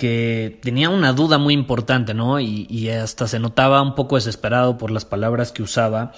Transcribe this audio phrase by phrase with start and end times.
[0.00, 2.40] que tenía una duda muy importante, ¿no?
[2.40, 6.12] Y, hasta se notaba un poco desesperado por las palabras que usaba.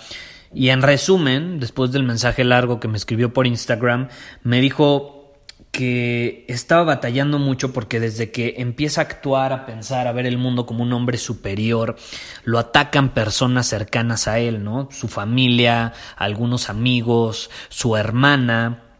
[0.54, 4.06] Y en resumen, después del mensaje largo que me escribió por Instagram,
[4.44, 5.32] me dijo
[5.72, 10.38] que estaba batallando mucho porque desde que empieza a actuar, a pensar, a ver el
[10.38, 11.96] mundo como un hombre superior,
[12.44, 14.90] lo atacan personas cercanas a él, ¿no?
[14.92, 18.91] Su familia, algunos amigos, su hermana.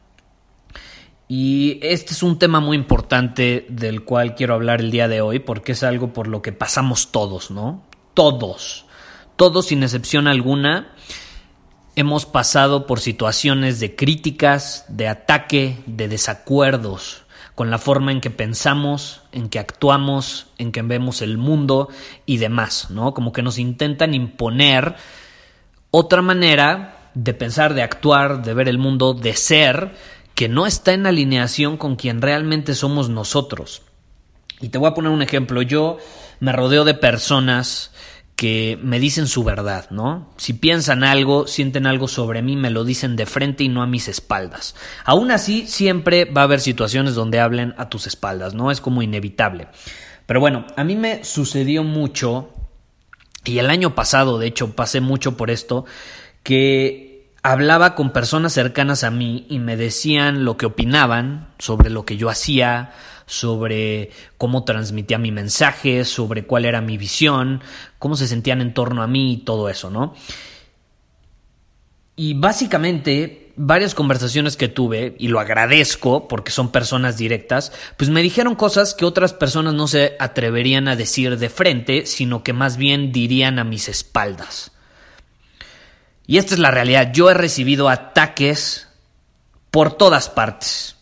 [1.35, 5.39] Y este es un tema muy importante del cual quiero hablar el día de hoy
[5.39, 7.83] porque es algo por lo que pasamos todos, ¿no?
[8.13, 8.85] Todos.
[9.37, 10.93] Todos sin excepción alguna
[11.97, 18.31] Hemos pasado por situaciones de críticas, de ataque, de desacuerdos con la forma en que
[18.31, 21.89] pensamos, en que actuamos, en que vemos el mundo
[22.27, 23.15] y demás, ¿no?
[23.15, 24.97] Como que nos intentan imponer
[25.91, 29.93] otra manera de pensar, de actuar, de ver el mundo, de ser,
[30.43, 33.83] que no está en alineación con quien realmente somos nosotros.
[34.61, 35.63] Y te voy a poner un ejemplo.
[35.63, 35.99] Yo
[36.41, 37.93] me rodeo de personas
[38.35, 40.33] que me dicen su verdad, ¿no?
[40.39, 43.87] Si piensan algo, sienten algo sobre mí, me lo dicen de frente y no a
[43.87, 44.75] mis espaldas.
[45.05, 48.73] Aún así, siempre va a haber situaciones donde hablen a tus espaldas, ¿no?
[48.73, 49.69] Es como inevitable.
[50.27, 52.51] Pero bueno, a mí me sucedió mucho,
[53.45, 55.85] y el año pasado, de hecho, pasé mucho por esto,
[56.43, 57.12] que
[57.43, 62.17] hablaba con personas cercanas a mí y me decían lo que opinaban sobre lo que
[62.17, 62.93] yo hacía,
[63.27, 67.63] sobre cómo transmitía mi mensaje, sobre cuál era mi visión,
[67.99, 70.15] cómo se sentían en torno a mí y todo eso, ¿no?
[72.15, 78.23] Y básicamente, varias conversaciones que tuve, y lo agradezco porque son personas directas, pues me
[78.23, 82.77] dijeron cosas que otras personas no se atreverían a decir de frente, sino que más
[82.77, 84.72] bien dirían a mis espaldas.
[86.33, 88.89] Y esta es la realidad, yo he recibido ataques
[89.71, 90.97] por todas partes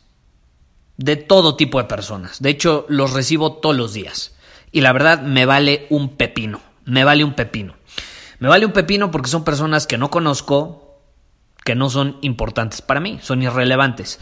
[0.97, 2.43] de todo tipo de personas.
[2.43, 4.35] De hecho, los recibo todos los días.
[4.73, 6.61] Y la verdad me vale un pepino.
[6.85, 7.77] Me vale un pepino.
[8.41, 10.99] Me vale un pepino porque son personas que no conozco,
[11.65, 14.19] que no son importantes para mí, son irrelevantes.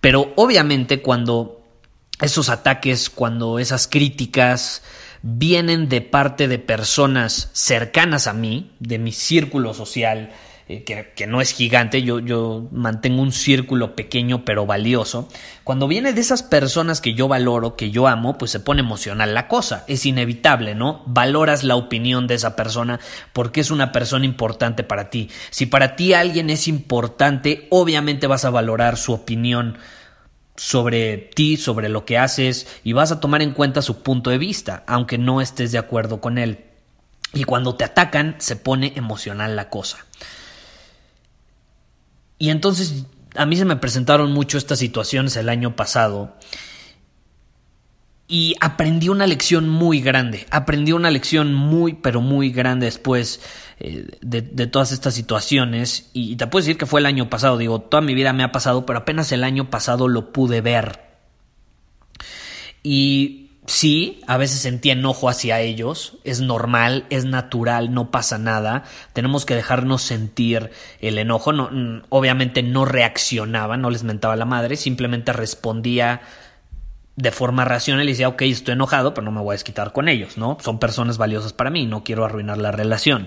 [0.00, 1.60] Pero obviamente cuando
[2.18, 4.82] esos ataques, cuando esas críticas
[5.20, 10.32] vienen de parte de personas cercanas a mí, de mi círculo social,
[10.68, 15.28] eh, que, no es gigante, yo, yo mantengo un círculo pequeño pero valioso,
[15.62, 19.32] cuando viene de esas personas que yo valoro, que yo amo, pues se pone emocional
[19.32, 21.04] la cosa, es inevitable, ¿no?
[21.06, 22.98] Valoras la opinión de esa persona
[23.32, 25.30] porque es una persona importante para ti.
[25.50, 29.78] Si para ti alguien es importante, obviamente vas a valorar su opinión
[30.56, 34.38] sobre ti, sobre lo que haces y vas a tomar en cuenta su punto de
[34.38, 36.64] vista, aunque no estés de acuerdo con él.
[37.32, 39.98] Y cuando te atacan, se pone emocional la cosa.
[42.38, 46.36] Y entonces a mí se me presentaron mucho estas situaciones el año pasado.
[48.28, 53.40] Y aprendí una lección muy grande, aprendí una lección muy, pero muy grande después
[53.78, 56.10] eh, de, todas estas situaciones.
[56.12, 58.42] Y, y te puedo decir que fue el año pasado, digo, toda mi vida me
[58.42, 61.02] ha pasado, pero apenas el año pasado lo pude ver.
[62.82, 68.84] Y Sí, a veces sentía enojo hacia ellos, es normal, es natural, no pasa nada,
[69.12, 70.70] tenemos que dejarnos sentir
[71.00, 76.20] el enojo, no, obviamente no reaccionaba, no les mentaba la madre, simplemente respondía
[77.16, 80.08] de forma racional y decía, ok, estoy enojado, pero no me voy a desquitar con
[80.08, 80.58] ellos, ¿no?
[80.60, 83.26] Son personas valiosas para mí, no quiero arruinar la relación.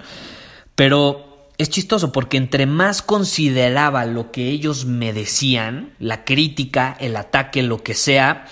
[0.75, 7.17] Pero es chistoso porque entre más consideraba lo que ellos me decían, la crítica, el
[7.17, 8.45] ataque, lo que sea,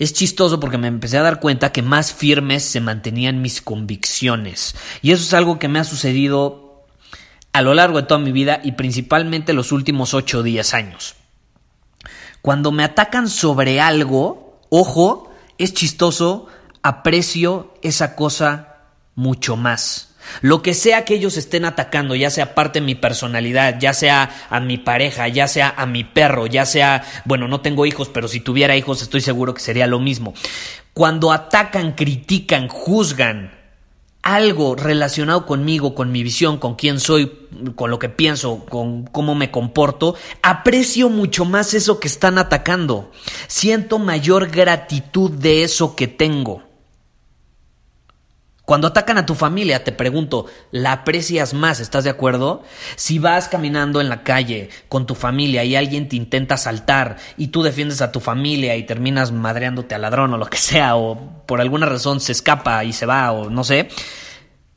[0.00, 4.74] es chistoso porque me empecé a dar cuenta que más firmes se mantenían mis convicciones.
[5.02, 6.86] Y eso es algo que me ha sucedido
[7.52, 11.16] a lo largo de toda mi vida y principalmente los últimos 8 o 10 años.
[12.40, 16.46] Cuando me atacan sobre algo, ojo, es chistoso,
[16.82, 18.78] aprecio esa cosa
[19.14, 20.09] mucho más.
[20.40, 24.30] Lo que sea que ellos estén atacando, ya sea parte de mi personalidad, ya sea
[24.48, 28.28] a mi pareja, ya sea a mi perro, ya sea, bueno, no tengo hijos, pero
[28.28, 30.34] si tuviera hijos estoy seguro que sería lo mismo.
[30.94, 33.60] Cuando atacan, critican, juzgan
[34.22, 39.34] algo relacionado conmigo, con mi visión, con quién soy, con lo que pienso, con cómo
[39.34, 43.10] me comporto, aprecio mucho más eso que están atacando.
[43.46, 46.69] Siento mayor gratitud de eso que tengo.
[48.70, 51.80] Cuando atacan a tu familia, te pregunto, ¿la aprecias más?
[51.80, 52.62] ¿Estás de acuerdo?
[52.94, 57.48] Si vas caminando en la calle con tu familia y alguien te intenta asaltar y
[57.48, 61.42] tú defiendes a tu familia y terminas madreándote al ladrón o lo que sea, o
[61.46, 63.88] por alguna razón se escapa y se va o no sé,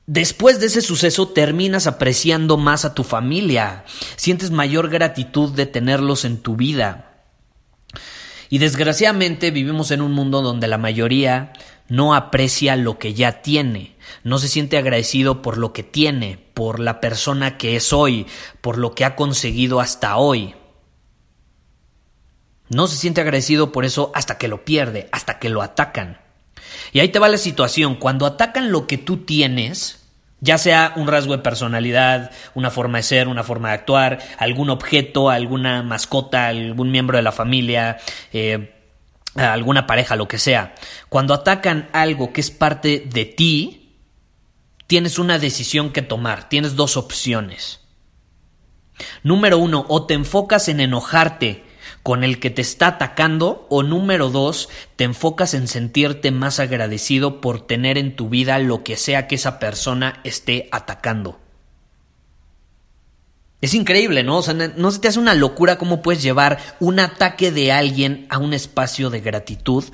[0.07, 3.83] Después de ese suceso terminas apreciando más a tu familia,
[4.15, 7.13] sientes mayor gratitud de tenerlos en tu vida.
[8.49, 11.53] Y desgraciadamente vivimos en un mundo donde la mayoría
[11.93, 16.79] no aprecia lo que ya tiene, no se siente agradecido por lo que tiene, por
[16.79, 18.25] la persona que es hoy,
[18.61, 20.55] por lo que ha conseguido hasta hoy.
[22.67, 26.17] No se siente agradecido por eso hasta que lo pierde, hasta que lo atacan.
[26.93, 30.03] Y ahí te va la situación, cuando atacan lo que tú tienes,
[30.39, 34.71] ya sea un rasgo de personalidad, una forma de ser, una forma de actuar, algún
[34.71, 37.99] objeto, alguna mascota, algún miembro de la familia,
[38.31, 38.72] eh,
[39.35, 40.75] alguna pareja, lo que sea,
[41.09, 43.97] cuando atacan algo que es parte de ti,
[44.87, 47.79] tienes una decisión que tomar, tienes dos opciones.
[49.23, 51.63] Número uno, o te enfocas en enojarte
[52.03, 57.41] con el que te está atacando, o número dos, te enfocas en sentirte más agradecido
[57.41, 61.39] por tener en tu vida lo que sea que esa persona esté atacando.
[63.63, 64.39] Es increíble, ¿no?
[64.39, 68.27] O sea, no se te hace una locura cómo puedes llevar un ataque de alguien
[68.27, 69.85] a un espacio de gratitud.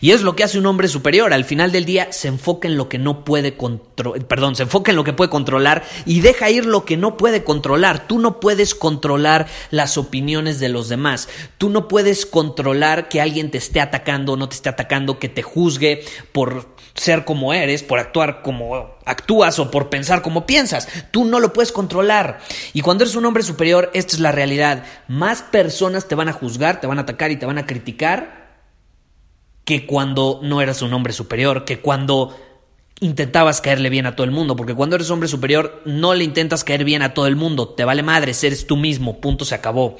[0.00, 1.32] Y es lo que hace un hombre superior.
[1.32, 4.90] Al final del día se enfoca en lo que no puede controlar, perdón, se enfoca
[4.90, 8.06] en lo que puede controlar y deja ir lo que no puede controlar.
[8.06, 11.28] Tú no puedes controlar las opiniones de los demás.
[11.58, 15.28] Tú no puedes controlar que alguien te esté atacando o no te esté atacando, que
[15.28, 20.88] te juzgue por ser como eres, por actuar como actúas o por pensar como piensas.
[21.10, 22.40] Tú no lo puedes controlar.
[22.72, 24.84] Y cuando eres un hombre superior, esta es la realidad.
[25.06, 28.47] Más personas te van a juzgar, te van a atacar y te van a criticar
[29.68, 32.34] que cuando no eras un hombre superior, que cuando
[33.00, 36.64] intentabas caerle bien a todo el mundo, porque cuando eres hombre superior no le intentas
[36.64, 39.98] caer bien a todo el mundo, te vale madre, eres tú mismo, punto, se acabó.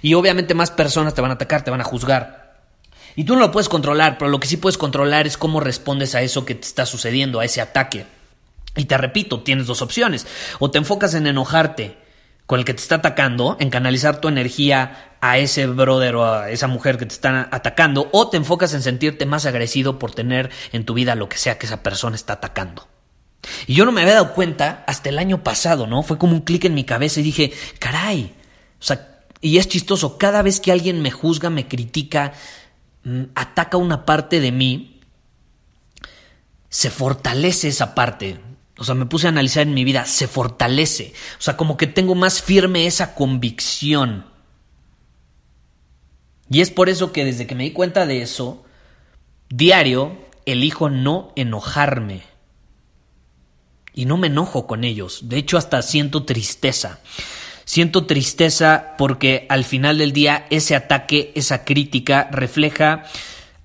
[0.00, 2.60] Y obviamente más personas te van a atacar, te van a juzgar.
[3.16, 6.14] Y tú no lo puedes controlar, pero lo que sí puedes controlar es cómo respondes
[6.14, 8.06] a eso que te está sucediendo, a ese ataque.
[8.76, 10.24] Y te repito, tienes dos opciones.
[10.60, 11.98] O te enfocas en enojarte
[12.50, 16.50] con el que te está atacando, en canalizar tu energía a ese brother o a
[16.50, 20.50] esa mujer que te están atacando, o te enfocas en sentirte más agresivo por tener
[20.72, 22.88] en tu vida lo que sea que esa persona está atacando.
[23.66, 26.02] Y yo no me había dado cuenta hasta el año pasado, ¿no?
[26.02, 28.34] Fue como un clic en mi cabeza y dije, caray,
[28.80, 32.34] o sea, y es chistoso, cada vez que alguien me juzga, me critica,
[33.02, 35.00] Mm, ataca una parte de mí,
[36.68, 38.40] se fortalece esa parte.
[38.80, 41.12] O sea, me puse a analizar en mi vida, se fortalece.
[41.38, 44.24] O sea, como que tengo más firme esa convicción.
[46.48, 48.64] Y es por eso que desde que me di cuenta de eso,
[49.50, 50.16] diario
[50.46, 52.22] elijo no enojarme.
[53.92, 55.28] Y no me enojo con ellos.
[55.28, 57.00] De hecho, hasta siento tristeza.
[57.66, 63.04] Siento tristeza porque al final del día ese ataque, esa crítica refleja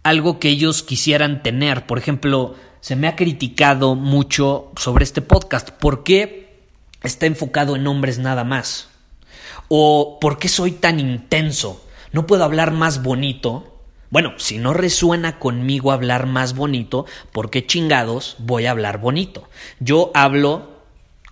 [0.04, 1.86] algo que ellos quisieran tener.
[1.88, 5.72] Por ejemplo, se me ha criticado mucho sobre este podcast.
[5.72, 6.60] ¿Por qué
[7.02, 8.90] está enfocado en hombres nada más?
[9.70, 11.84] ¿O por qué soy tan intenso?
[12.12, 13.82] ¿No puedo hablar más bonito?
[14.12, 19.50] Bueno, si no resuena conmigo hablar más bonito, ¿por qué chingados voy a hablar bonito?
[19.80, 20.75] Yo hablo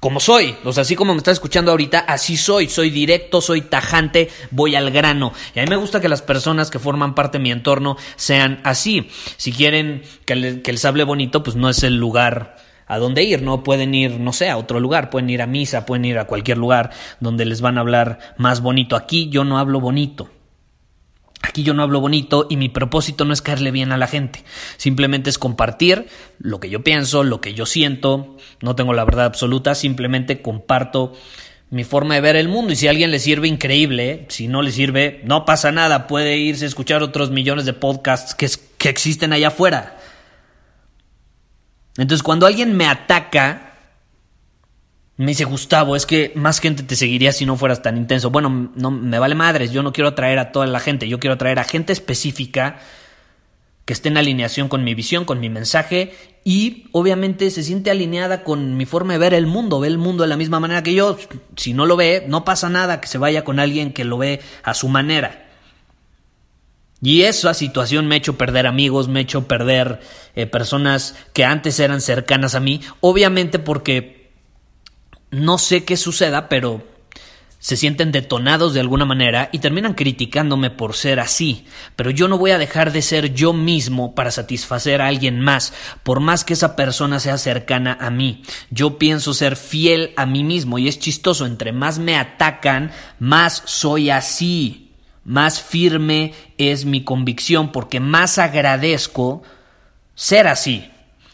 [0.03, 0.53] como soy.
[0.65, 2.67] O sea, así como me estás escuchando ahorita, así soy.
[2.67, 5.31] Soy directo, soy tajante, voy al grano.
[5.55, 8.59] Y a mí me gusta que las personas que forman parte de mi entorno sean
[8.65, 9.07] así.
[9.37, 13.63] Si quieren que, les hable bonito, pues no es el lugar a dónde ir, no
[13.63, 16.57] pueden ir, no sé, a otro lugar, pueden ir a misa, pueden ir a cualquier
[16.57, 16.89] lugar
[17.21, 18.97] donde les van a hablar más bonito.
[18.97, 20.29] Aquí yo no hablo bonito.
[21.43, 24.43] Aquí yo no hablo bonito y mi propósito no es caerle bien a la gente,
[24.77, 26.07] simplemente es compartir
[26.39, 31.13] lo que yo pienso, lo que yo siento, no tengo la verdad absoluta, simplemente comparto
[31.69, 32.71] mi forma de ver el mundo.
[32.71, 36.37] Y si a alguien le sirve increíble, si no le sirve no pasa nada, puede
[36.37, 39.97] irse a escuchar otros millones de podcasts que, que existen allá afuera.
[41.97, 43.72] Entonces cuando alguien me ataca,
[45.17, 48.31] me dice Gustavo, es que más gente te seguiría si no fueras tan intenso.
[48.31, 51.35] Bueno, no me vale madres, yo no quiero atraer a toda la gente, yo quiero
[51.35, 52.79] atraer a gente específica
[53.85, 56.13] que esté en alineación con mi visión, con mi mensaje
[56.45, 60.23] y obviamente se siente alineada con mi forma de ver el mundo, ve el mundo
[60.23, 61.17] de la misma manera que yo.
[61.57, 64.41] Si no lo ve, no pasa nada que se vaya con alguien que lo ve
[64.63, 65.49] a su manera.
[67.01, 69.99] Y esa situación me ha hecho perder amigos, me ha hecho perder
[70.35, 74.22] eh, personas que antes eran cercanas a mí, obviamente porque
[75.33, 76.93] no sé qué suceda, pero
[77.63, 82.37] se sienten detonados de alguna manera y terminan criticándome por ser así, pero yo no
[82.37, 85.71] voy a dejar de ser yo mismo para satisfacer a alguien más,
[86.03, 88.43] por más que esa persona sea cercana a mí.
[88.69, 93.63] Yo pienso ser fiel a mí mismo y es chistoso, entre más me atacan, más
[93.65, 94.91] soy así,
[95.23, 99.41] más firme es mi convicción, porque más agradezco
[100.15, 100.91] ser así.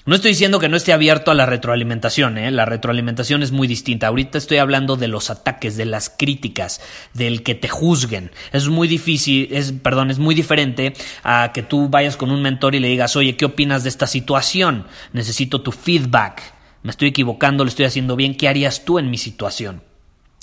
[0.09, 2.49] No estoy diciendo que no esté abierto a la retroalimentación, ¿eh?
[2.49, 4.07] la retroalimentación es muy distinta.
[4.07, 6.81] Ahorita estoy hablando de los ataques, de las críticas,
[7.13, 8.31] del que te juzguen.
[8.51, 12.73] Es muy difícil, es, perdón, es muy diferente a que tú vayas con un mentor
[12.73, 14.87] y le digas, oye, ¿qué opinas de esta situación?
[15.13, 16.41] Necesito tu feedback.
[16.81, 18.33] Me estoy equivocando, lo estoy haciendo bien.
[18.33, 19.83] ¿Qué harías tú en mi situación?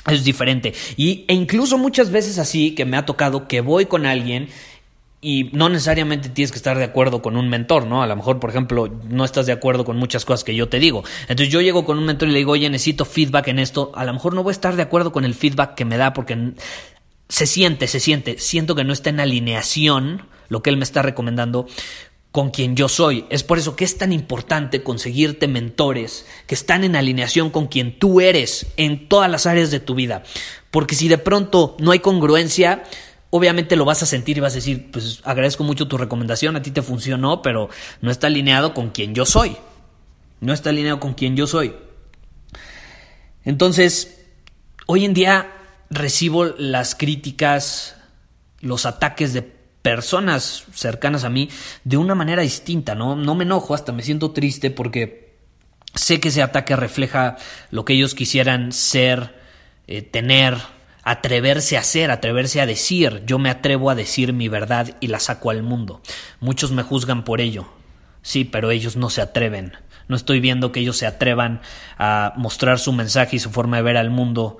[0.06, 0.74] Es diferente.
[0.96, 4.48] Y, e incluso muchas veces así que me ha tocado que voy con alguien
[5.26, 8.00] y no necesariamente tienes que estar de acuerdo con un mentor, ¿no?
[8.00, 10.78] A lo mejor, por ejemplo, no estás de acuerdo con muchas cosas que yo te
[10.78, 11.02] digo.
[11.22, 13.90] Entonces yo llego con un mentor y le digo, oye, necesito feedback en esto.
[13.96, 16.12] A lo mejor no voy a estar de acuerdo con el feedback que me da
[16.12, 16.52] porque
[17.28, 18.38] se siente, se siente.
[18.38, 21.66] Siento que no está en alineación lo que él me está recomendando
[22.30, 23.24] con quien yo soy.
[23.28, 27.98] Es por eso que es tan importante conseguirte mentores que están en alineación con quien
[27.98, 30.22] tú eres en todas las áreas de tu vida.
[30.70, 32.84] Porque si de pronto no hay congruencia,
[33.36, 36.62] obviamente lo vas a sentir y vas a decir, pues agradezco mucho tu recomendación, a
[36.62, 37.68] ti te funcionó, pero
[38.00, 39.56] no está alineado con quien yo soy.
[40.40, 41.74] No está alineado con quien yo soy.
[43.44, 44.24] Entonces,
[44.86, 45.52] hoy en día
[45.88, 47.96] recibo las críticas,
[48.60, 51.48] los ataques de personas cercanas a mí
[51.84, 53.14] de una manera distinta, ¿no?
[53.14, 55.36] No me enojo, hasta me siento triste porque
[55.94, 57.36] sé que ese ataque refleja
[57.70, 59.36] lo que ellos quisieran ser,
[59.86, 60.56] eh, tener,
[61.06, 63.22] atreverse a hacer, atreverse a decir.
[63.26, 66.02] Yo me atrevo a decir mi verdad y la saco al mundo.
[66.40, 67.68] Muchos me juzgan por ello.
[68.22, 69.74] Sí, pero ellos no se atreven.
[70.08, 71.60] No estoy viendo que ellos se atrevan
[71.96, 74.58] a mostrar su mensaje y su forma de ver al mundo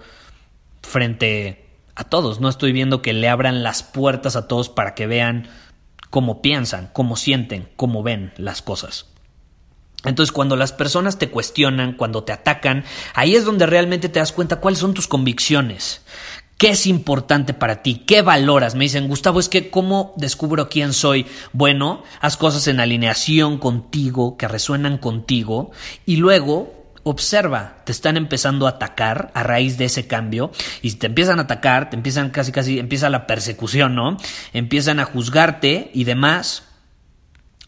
[0.82, 2.38] frente a todos.
[2.38, 5.48] No estoy viendo que le abran las puertas a todos para que vean
[6.10, 9.06] cómo piensan, cómo sienten, cómo ven las cosas.
[10.06, 12.84] Entonces cuando las personas te cuestionan, cuando te atacan,
[13.14, 16.02] ahí es donde realmente te das cuenta cuáles son tus convicciones.
[16.58, 17.96] ¿Qué es importante para ti?
[18.06, 18.74] ¿Qué valoras?
[18.74, 21.26] Me dicen, Gustavo, es que ¿cómo descubro quién soy?
[21.52, 25.70] Bueno, haz cosas en alineación contigo, que resuenan contigo,
[26.06, 31.08] y luego observa, te están empezando a atacar a raíz de ese cambio, y te
[31.08, 34.16] empiezan a atacar, te empiezan casi casi, empieza la persecución, ¿no?
[34.54, 36.64] Empiezan a juzgarte y demás,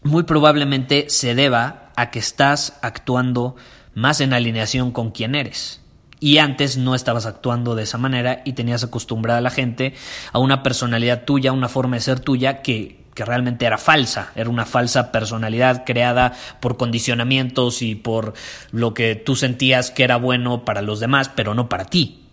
[0.01, 3.55] muy probablemente se deba a que estás actuando
[3.93, 5.79] más en alineación con quien eres
[6.19, 9.93] y antes no estabas actuando de esa manera y tenías acostumbrada a la gente
[10.31, 14.49] a una personalidad tuya, una forma de ser tuya que, que realmente era falsa, era
[14.49, 18.33] una falsa personalidad creada por condicionamientos y por
[18.71, 22.25] lo que tú sentías que era bueno para los demás, pero no para ti.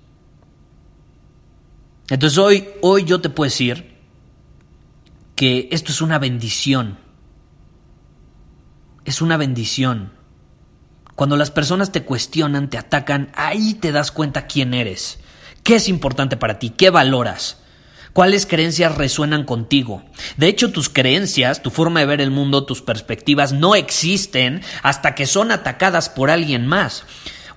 [2.08, 3.96] Entonces hoy, hoy yo te puedo decir
[5.34, 6.98] que esto es una bendición.
[9.04, 10.12] Es una bendición.
[11.16, 15.18] Cuando las personas te cuestionan, te atacan, ahí te das cuenta quién eres.
[15.62, 16.70] ¿Qué es importante para ti?
[16.70, 17.56] ¿Qué valoras?
[18.12, 20.02] ¿Cuáles creencias resuenan contigo?
[20.36, 25.14] De hecho, tus creencias, tu forma de ver el mundo, tus perspectivas no existen hasta
[25.14, 27.04] que son atacadas por alguien más.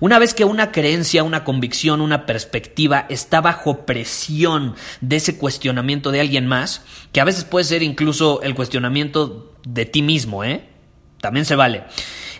[0.00, 6.10] Una vez que una creencia, una convicción, una perspectiva está bajo presión de ese cuestionamiento
[6.10, 6.80] de alguien más,
[7.12, 10.66] que a veces puede ser incluso el cuestionamiento de ti mismo, ¿eh?
[11.20, 11.84] También se vale.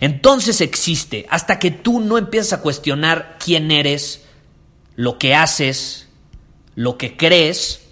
[0.01, 4.25] Entonces existe, hasta que tú no empiezas a cuestionar quién eres,
[4.97, 6.09] lo que haces,
[6.75, 7.83] lo que crees,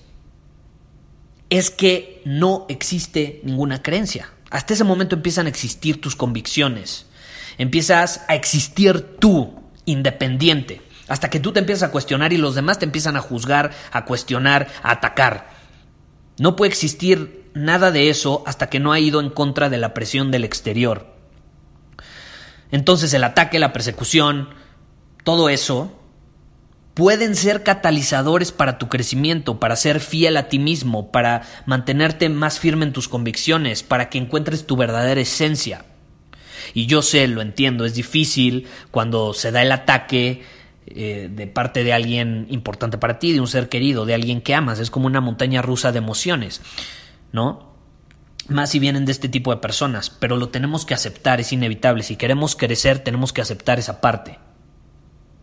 [1.51, 4.31] es que no existe ninguna creencia.
[4.51, 7.07] Hasta ese momento empiezan a existir tus convicciones.
[7.59, 10.81] Empiezas a existir tú, independiente.
[11.09, 14.05] Hasta que tú te empiezas a cuestionar y los demás te empiezan a juzgar, a
[14.05, 15.51] cuestionar, a atacar.
[16.39, 19.93] No puede existir nada de eso hasta que no ha ido en contra de la
[19.93, 21.18] presión del exterior.
[22.71, 24.51] Entonces el ataque, la persecución,
[25.25, 25.93] todo eso
[26.99, 32.59] pueden ser catalizadores para tu crecimiento, para ser fiel a ti mismo, para mantenerte más
[32.59, 35.85] firme en tus convicciones, para que encuentres tu verdadera esencia.
[36.75, 40.43] Y yo sé, lo entiendo, es difícil cuando se da el ataque
[40.87, 44.55] eh, de parte de alguien importante para ti, de un ser querido, de alguien que
[44.55, 46.63] amas, es como una montaña rusa de emociones,
[47.31, 47.68] ¿no?
[48.49, 52.03] Más si vienen de este tipo de personas, pero lo tenemos que aceptar, es inevitable.
[52.03, 54.39] Si queremos crecer, tenemos que aceptar esa parte.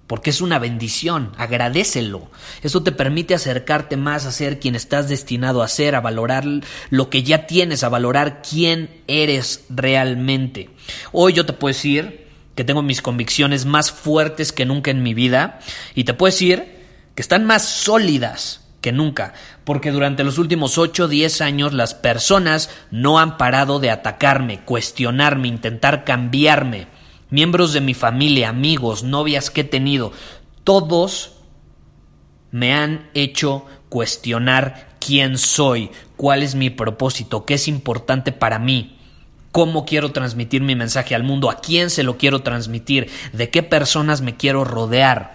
[0.08, 2.30] Porque es una bendición, agradecelo.
[2.62, 6.46] Eso te permite acercarte más a ser quien estás destinado a ser, a valorar
[6.92, 10.70] lo que ya tienes, a valorar quién eres realmente.
[11.12, 15.14] Hoy yo te puedo decir que tengo mis convicciones más fuertes que nunca en mi
[15.14, 15.60] vida
[15.96, 16.84] y te puedo decir
[17.16, 21.96] que están más sólidas que nunca, porque durante los últimos 8 o 10 años las
[21.96, 26.86] personas no han parado de atacarme, cuestionarme, intentar cambiarme.
[27.32, 30.12] Miembros de mi familia, amigos, novias que he tenido,
[30.64, 31.38] todos
[32.52, 39.00] me han hecho cuestionar quién soy, cuál es mi propósito, qué es importante para mí,
[39.52, 43.64] cómo quiero transmitir mi mensaje al mundo, a quién se lo quiero transmitir, de qué
[43.64, 45.35] personas me quiero rodear.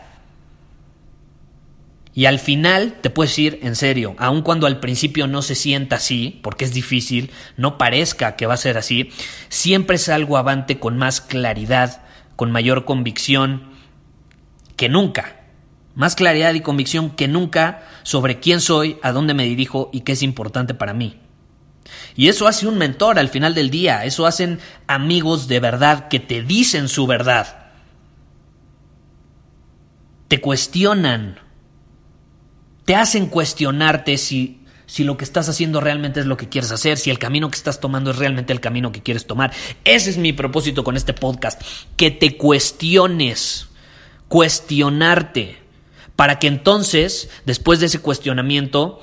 [2.13, 5.97] Y al final te puedes ir en serio, aun cuando al principio no se sienta
[5.97, 9.11] así, porque es difícil, no parezca que va a ser así,
[9.49, 12.03] siempre salgo avante con más claridad,
[12.35, 13.71] con mayor convicción
[14.77, 15.37] que nunca.
[15.95, 20.13] Más claridad y convicción que nunca sobre quién soy, a dónde me dirijo y qué
[20.13, 21.21] es importante para mí.
[22.17, 26.19] Y eso hace un mentor al final del día, eso hacen amigos de verdad que
[26.21, 27.71] te dicen su verdad.
[30.29, 31.39] Te cuestionan,
[32.91, 36.99] te hacen cuestionarte si, si lo que estás haciendo realmente es lo que quieres hacer,
[36.99, 39.53] si el camino que estás tomando es realmente el camino que quieres tomar.
[39.85, 41.63] Ese es mi propósito con este podcast,
[41.97, 43.69] que te cuestiones,
[44.27, 45.59] cuestionarte,
[46.17, 49.01] para que entonces, después de ese cuestionamiento,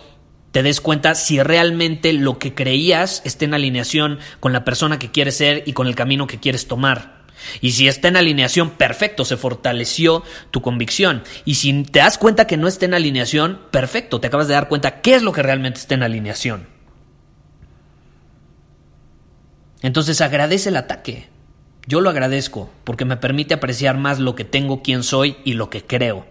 [0.52, 5.12] te des cuenta si realmente lo que creías está en alineación con la persona que
[5.12, 7.17] quieres ser y con el camino que quieres tomar.
[7.62, 11.24] Y si está en alineación, perfecto, se fortaleció tu convicción.
[11.46, 14.68] Y si te das cuenta que no está en alineación, perfecto, te acabas de dar
[14.68, 16.68] cuenta qué es lo que realmente está en alineación.
[19.82, 21.28] Entonces agradece el ataque.
[21.86, 25.70] Yo lo agradezco porque me permite apreciar más lo que tengo, quién soy y lo
[25.70, 26.26] que creo.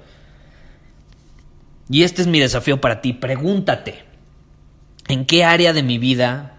[1.88, 3.12] Y este es mi desafío para ti.
[3.12, 4.04] Pregúntate,
[5.09, 6.56] ¿en qué área de mi vida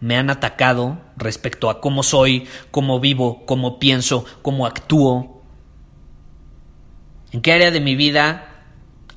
[0.00, 5.42] me han atacado respecto a cómo soy, cómo vivo, cómo pienso, cómo actúo.
[7.32, 8.64] ¿En qué área de mi vida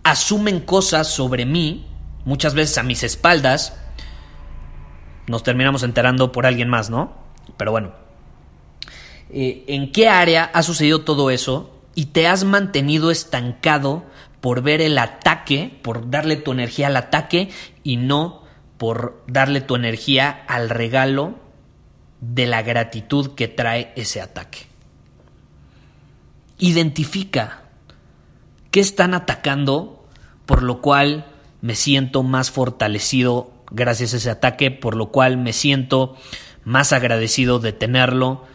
[0.03, 1.85] asumen cosas sobre mí,
[2.25, 3.77] muchas veces a mis espaldas?
[5.27, 7.13] Nos terminamos enterando por alguien más, ¿no?
[7.57, 7.91] Pero bueno.
[9.31, 14.05] Eh, ¿En qué área ha sucedido todo eso y te has mantenido estancado
[14.41, 17.49] por ver el ataque, por darle tu energía al ataque
[17.83, 18.38] y no
[18.79, 21.35] por darle tu energía al regalo
[22.21, 24.59] de la gratitud que trae ese ataque.
[26.57, 27.63] Identifica
[28.71, 30.07] qué están atacando,
[30.45, 31.27] por lo cual
[31.61, 36.15] me siento más fortalecido gracias a ese ataque, por lo cual me siento
[36.63, 38.45] más agradecido de tenerlo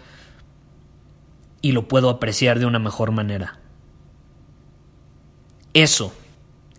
[1.61, 3.59] y lo puedo apreciar de una mejor manera.
[5.75, 6.15] Eso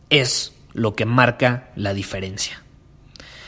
[0.09, 2.64] es lo que marca la diferencia.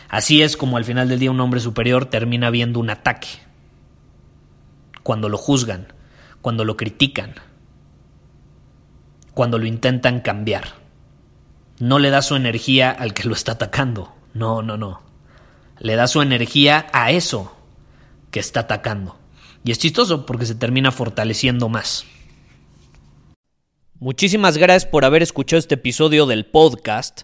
[0.09, 3.27] Así es como al final del día un hombre superior termina viendo un ataque.
[5.03, 5.93] Cuando lo juzgan,
[6.41, 7.35] cuando lo critican,
[9.33, 10.75] cuando lo intentan cambiar.
[11.79, 14.15] No le da su energía al que lo está atacando.
[14.33, 15.01] No, no, no.
[15.79, 17.55] Le da su energía a eso
[18.31, 19.17] que está atacando.
[19.63, 22.05] Y es chistoso porque se termina fortaleciendo más.
[23.99, 27.23] Muchísimas gracias por haber escuchado este episodio del podcast.